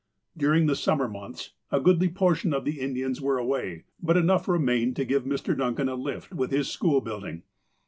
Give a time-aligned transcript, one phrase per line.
[0.35, 4.47] During the summer months a goodly portion of the In dians were away, but enough
[4.47, 5.55] remained to give Mr.
[5.55, 7.43] Dun can a lift with his school building.